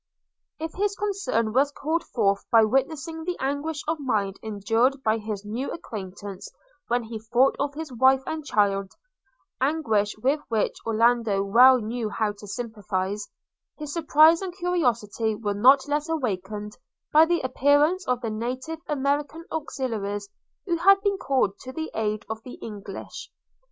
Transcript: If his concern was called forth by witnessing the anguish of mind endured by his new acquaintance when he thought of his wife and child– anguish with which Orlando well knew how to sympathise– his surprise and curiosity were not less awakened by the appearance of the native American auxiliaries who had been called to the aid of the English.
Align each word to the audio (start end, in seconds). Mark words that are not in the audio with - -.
If 0.57 0.73
his 0.73 0.95
concern 0.95 1.53
was 1.53 1.71
called 1.71 2.03
forth 2.03 2.43
by 2.49 2.63
witnessing 2.63 3.23
the 3.23 3.37
anguish 3.39 3.83
of 3.87 3.99
mind 3.99 4.39
endured 4.41 5.03
by 5.03 5.19
his 5.19 5.45
new 5.45 5.69
acquaintance 5.71 6.49
when 6.87 7.03
he 7.03 7.19
thought 7.19 7.55
of 7.59 7.75
his 7.75 7.93
wife 7.93 8.23
and 8.25 8.43
child– 8.43 8.93
anguish 9.71 10.17
with 10.17 10.39
which 10.49 10.75
Orlando 10.87 11.43
well 11.43 11.77
knew 11.79 12.09
how 12.09 12.31
to 12.39 12.47
sympathise– 12.47 13.29
his 13.77 13.93
surprise 13.93 14.41
and 14.41 14.57
curiosity 14.57 15.35
were 15.35 15.53
not 15.53 15.87
less 15.87 16.09
awakened 16.09 16.75
by 17.13 17.25
the 17.27 17.41
appearance 17.41 18.07
of 18.07 18.21
the 18.21 18.31
native 18.31 18.79
American 18.87 19.45
auxiliaries 19.51 20.27
who 20.65 20.77
had 20.77 20.99
been 21.01 21.19
called 21.19 21.59
to 21.59 21.71
the 21.73 21.91
aid 21.93 22.25
of 22.27 22.41
the 22.41 22.53
English. 22.55 23.29